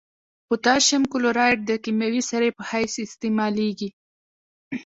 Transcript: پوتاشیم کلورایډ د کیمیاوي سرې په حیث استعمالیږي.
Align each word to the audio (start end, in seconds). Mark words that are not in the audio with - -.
پوتاشیم 0.47 1.03
کلورایډ 1.11 1.59
د 1.65 1.71
کیمیاوي 1.83 2.21
سرې 2.29 2.49
په 2.57 2.63
حیث 2.71 2.93
استعمالیږي. 3.05 3.89